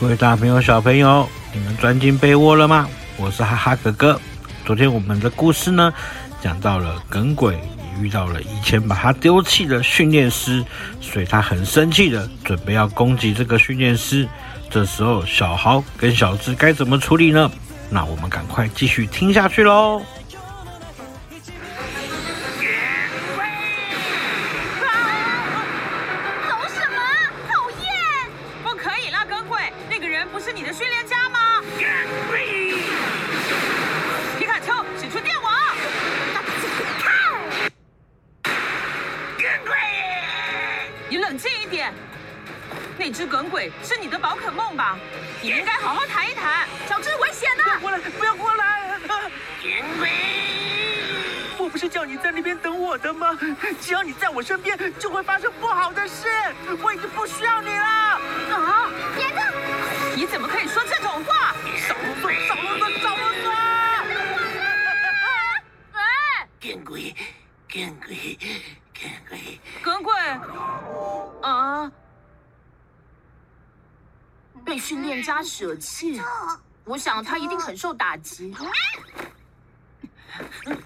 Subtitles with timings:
[0.00, 2.88] 各位大朋友、小朋友，你们钻进被窝了吗？
[3.16, 4.20] 我是哈哈哥哥。
[4.64, 5.92] 昨天我们的故事呢，
[6.40, 7.58] 讲到了耿鬼
[8.00, 10.64] 遇到了以前把他丢弃的训练师，
[11.00, 14.28] 所以他很生气的准备要攻击这个训练师。
[14.70, 17.50] 这时候，小豪跟小智该怎么处理呢？
[17.90, 20.00] 那我们赶快继续听下去喽。
[43.58, 44.96] 鬼是你的宝可梦吧？
[45.42, 46.64] 你应该好好谈一谈。
[46.88, 47.64] 小智，危险呐！
[47.64, 47.98] 不要过来！
[48.16, 48.88] 不要过来！
[51.58, 53.36] 我不是叫你在那边等我的吗？
[53.80, 56.28] 只要你在我身边，就会发生不好的事。
[56.80, 57.84] 我已经不需要你了。
[57.84, 58.88] 啊！
[59.18, 59.40] 严哥，
[60.14, 61.52] 你怎么可以说这种话？
[61.76, 62.30] 少啰嗦！
[62.46, 63.02] 少啰嗦！
[63.02, 63.50] 少啰嗦！
[65.98, 66.46] 哎！
[66.60, 67.12] 耿鬼，
[67.68, 68.38] 耿鬼，耿鬼，
[74.68, 76.20] 被训练家舍弃，
[76.84, 78.54] 我想他一定很受打击。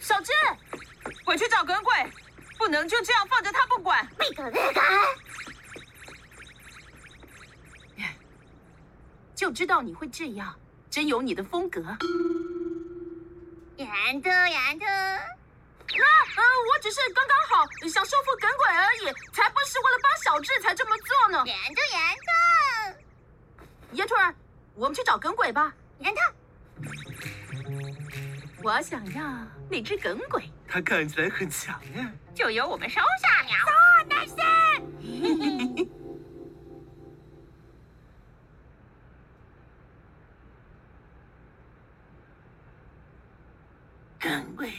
[0.00, 0.32] 小智，
[1.24, 1.94] 回去找耿鬼，
[2.58, 4.04] 不能就这样放着他不管。
[9.36, 10.58] 就知道你会这样，
[10.90, 11.80] 真有你的风格。
[13.76, 16.02] 然特，然特，那
[16.34, 16.42] 呃，
[16.72, 21.44] 我只是刚刚好想收服耿鬼而已，才不是为了帮小智才这么做呢。
[21.46, 22.97] 然特，然特。
[23.92, 24.34] 野兔儿，
[24.74, 25.74] 我们去找耿鬼吧。
[25.98, 26.32] 你看他，
[28.62, 32.10] 我想要那只耿鬼，他看起来很强呀。
[32.34, 33.48] 就由我们收下了。
[33.66, 34.34] 哦，那是。
[44.20, 44.72] 耿鬼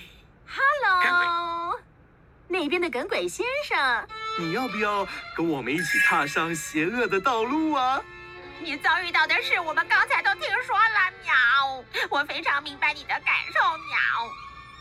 [0.46, 1.80] ，Hello，
[2.48, 4.08] 那边的耿鬼先生，
[4.38, 8.02] 你要不要跟我们一起踏上邪恶的道路啊？
[8.62, 11.84] 你遭遇到的事，我们刚才都听说了，喵！
[12.10, 13.98] 我非常明白你的感受，喵！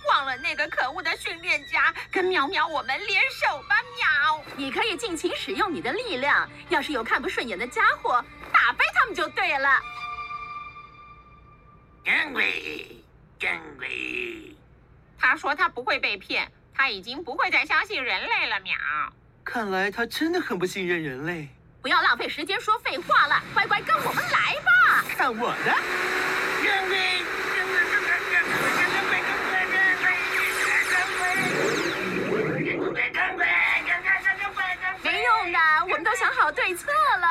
[0.09, 4.45] 忘了那个可恶的训练家，跟喵喵我们联手吧，喵！
[4.57, 9.81] 你可以尽情使用你的力量，要是有看不顺眼的家伙，打败他们就对了。
[12.05, 13.05] 真鬼，
[13.39, 14.57] 真鬼，
[15.19, 18.75] 他说他不会被骗，他已经不会再相信人类了，喵！
[19.45, 21.49] 看来他真的很不信任人类。
[21.81, 25.05] 不要浪费时间说废话了，乖乖跟我们来吧！
[25.17, 25.75] 看我的！
[35.03, 37.29] 没用的，我们都想好对策了。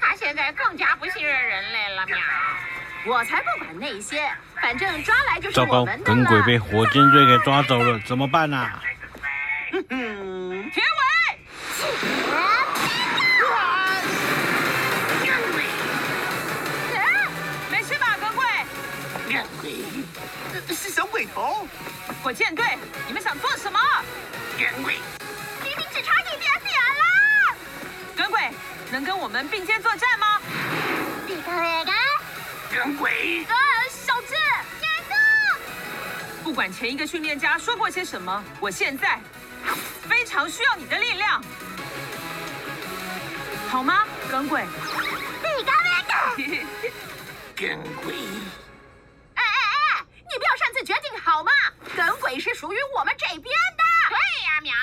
[0.00, 2.16] 他现在更加不信任人类了，喵！
[3.06, 4.28] 我才不管那些，
[4.60, 8.80] 反正抓来就是糟糕，耿鬼被火箭队给抓走了，怎么办啊？
[9.70, 10.82] 铁
[11.86, 11.88] 尾。
[20.80, 21.66] 是小鬼头，
[22.22, 22.64] 火箭队，
[23.08, 23.80] 你们想做什么？
[24.56, 24.94] 耿鬼，
[25.64, 27.56] 明明只差一点点了。
[28.16, 28.52] 耿鬼，
[28.92, 30.40] 能跟我们并肩作战吗？
[32.72, 33.54] 耿鬼，呃，
[33.90, 34.34] 小智，
[34.80, 35.14] 严哥，
[36.44, 39.18] 不管前一个训练家说过些什么，我现在
[40.08, 41.42] 非常需要你的力量，
[43.68, 44.06] 好吗？
[44.30, 46.12] 耿鬼，你刚那个，
[47.54, 48.14] 耿鬼。
[49.34, 51.52] 哎哎哎，你不要擅自决定好吗？
[51.94, 53.84] 耿鬼是属于我们这边的。
[54.08, 54.74] 对呀，喵！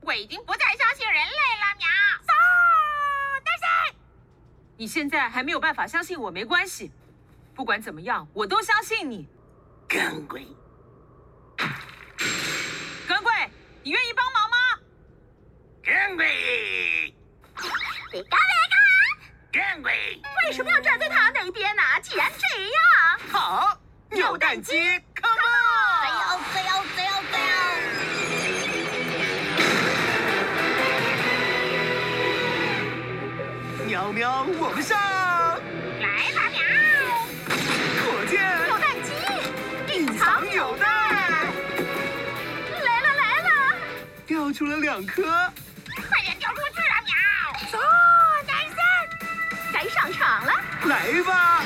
[0.00, 1.86] 我已经不再相信人类了，喵！
[2.22, 2.32] 走，
[3.44, 3.64] 但是
[4.76, 6.90] 你现在还没有办法相信我，没关系。
[7.54, 9.28] 不管怎么样，我都相信你。
[9.88, 10.46] 耿鬼，
[11.56, 13.32] 耿鬼，
[13.82, 14.56] 你愿意帮忙吗？
[15.84, 16.26] 耿鬼，
[18.16, 18.46] 你干嘛？
[19.52, 19.92] 耿鬼，
[20.46, 21.82] 为什么要站在他那边呢？
[22.00, 22.80] 既然这样，
[23.30, 23.78] 好。
[24.10, 24.72] 扭蛋机
[25.20, 25.44] ，Come on！
[26.02, 27.36] 加油，加油，加油，加
[33.76, 33.84] 油！
[33.86, 34.98] 喵喵，我们上！
[36.00, 36.62] 来吧，喵！
[38.00, 39.12] 火箭，扭蛋机，
[39.92, 40.86] 隐藏扭蛋，
[42.82, 43.76] 来了来了！
[44.26, 45.52] 掉出了两颗，
[50.86, 51.62] 来吧！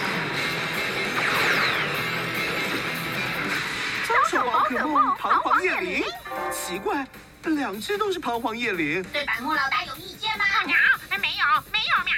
[4.09, 6.05] 招手宝可梦，彷徨叶林。
[6.51, 7.07] 奇怪，
[7.43, 9.03] 两只都是彷徨叶林。
[9.05, 10.45] 对，百慕老大有意见吗？
[10.65, 10.75] 秒，
[11.09, 12.15] 还没有，没有秒。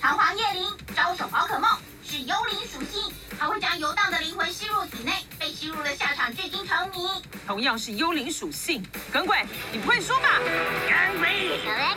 [0.00, 1.70] 彷徨叶林，招手宝可梦
[2.04, 7.08] 是幽灵属性，还会将游荡的灵魂吸入体内，被吸入的下场至今成谜。
[7.46, 10.28] 同样是幽灵属性，耿鬼，你不会输吧？
[10.38, 11.74] 耿鬼，耿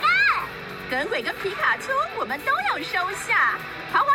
[0.88, 3.58] 耿鬼跟皮卡丘，我们都要收下。
[3.92, 4.05] 好。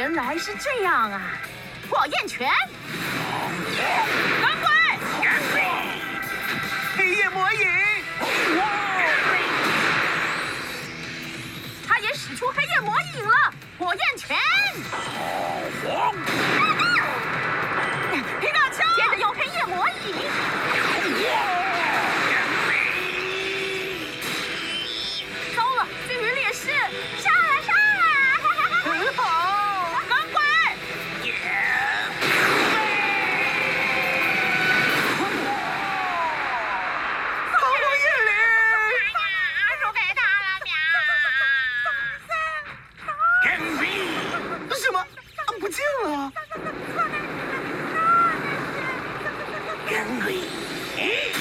[0.00, 1.20] 原来是这样啊！
[1.90, 2.50] 火焰拳，
[4.40, 4.66] 耿鬼，
[5.20, 5.60] 耿鬼，
[6.96, 7.68] 黑夜魔影，
[11.86, 14.38] 他也使出黑夜魔影了，火焰拳，
[18.40, 20.16] 皮卡丘，接着用黑夜魔影。
[50.20, 51.39] 耿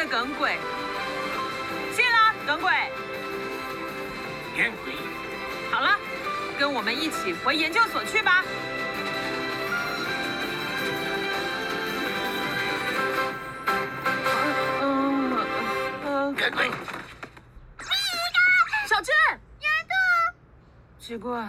[0.00, 0.58] 了耿鬼。
[1.94, 2.72] 谢啦，耿鬼。
[4.56, 4.94] 耿鬼，
[5.70, 5.98] 好了，
[6.58, 8.42] 跟我们一起回研究所去吧。
[14.80, 15.36] 嗯
[16.06, 16.70] 嗯，耿鬼。
[18.88, 19.12] 小智，
[19.60, 19.92] 丫头。
[20.98, 21.46] 奇怪，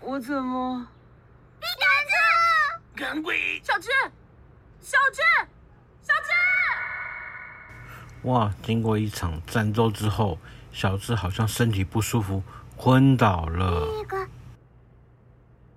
[0.00, 0.84] 我怎么？
[2.96, 3.62] 耿鬼。
[3.62, 3.88] 小智。
[4.80, 5.22] 小智，
[6.02, 6.47] 小智！
[8.28, 8.54] 哇！
[8.62, 10.38] 经过一场战斗之后，
[10.70, 12.42] 小智好像身体不舒服，
[12.76, 13.88] 昏倒了。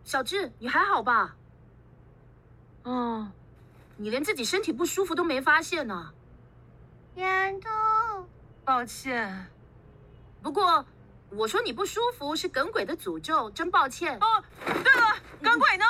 [0.04, 1.36] 小智，你还好吧？
[2.84, 3.32] 哦，
[3.96, 6.14] 你连自己身体不舒服都没发现呢、啊。
[7.16, 8.28] 丫头，
[8.66, 9.48] 抱歉。
[10.42, 10.86] 不过
[11.30, 14.18] 我说你不舒服是耿鬼的诅咒，真抱歉。
[14.20, 15.86] 哦，对了，耿鬼呢？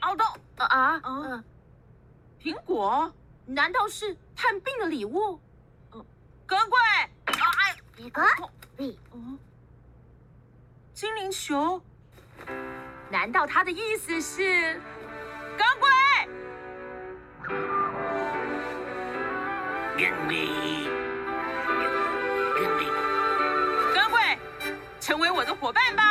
[0.00, 0.26] 凹洞
[0.56, 1.00] 啊啊！
[1.04, 1.44] 嗯。
[2.42, 3.12] 苹果？
[3.46, 5.38] 难道是探病的礼物？
[6.50, 6.78] 嗯，耿鬼，
[7.26, 8.22] 哎，一个，
[8.78, 9.38] 嗯，
[10.92, 11.80] 精灵球？
[13.08, 14.80] 难道他的意思是
[15.56, 15.88] 耿鬼？
[19.96, 20.36] 耿鬼，
[22.56, 22.84] 耿鬼，
[23.94, 24.38] 耿鬼，
[25.00, 26.09] 成为我的伙伴吧。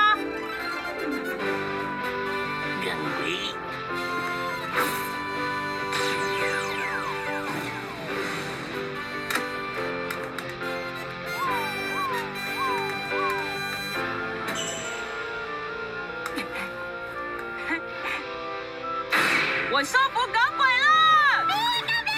[19.79, 21.45] 我收服耿鬼了！
[21.47, 21.55] 别
[21.87, 22.11] 动别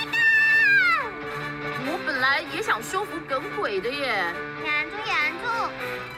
[1.86, 1.94] 动！
[1.94, 4.34] 我本来也想收服耿鬼的耶。
[4.66, 5.14] 忍住忍
[5.44, 5.46] 住！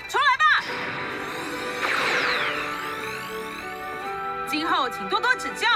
[0.07, 0.63] 出来吧！
[4.47, 5.67] 今后请多多指教。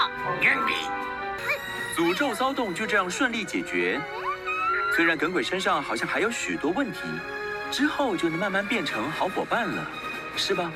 [1.97, 3.99] 诅咒骚动就这样顺利解决。
[4.95, 6.99] 虽然耿鬼身上好像还有许多问题，
[7.73, 9.85] 之后就能慢慢变成好伙伴了，
[10.37, 10.71] 是吧？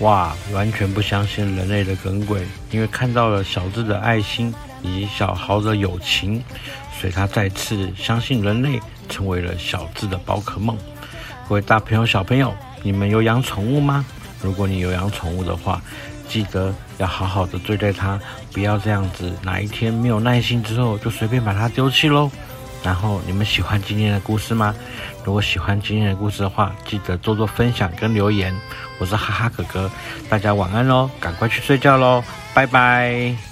[0.00, 2.40] 哇，完全不相信人类的耿鬼，
[2.70, 4.52] 因为看到了小智的爱心
[4.82, 6.42] 以及小豪的友情，
[6.98, 8.80] 所以他再次相信人类，
[9.10, 10.74] 成为了小智的宝可梦。
[11.46, 14.04] 各位大朋友、小朋友，你们有养宠物吗？
[14.42, 15.82] 如果你有养宠物的话，
[16.26, 18.18] 记得要好好的对待它，
[18.52, 22.30] 不要这样子，哪一天没有耐心之后就随便把它丢弃喽。
[22.82, 24.74] 然后你们喜欢今天的故事吗？
[25.24, 28.54] 如果喜欢今天的故事的话，记得多多分享跟留言。
[28.98, 29.90] 我是哈哈哥哥，
[30.28, 32.22] 大家晚安喽，赶快去睡觉喽，
[32.54, 33.49] 拜拜。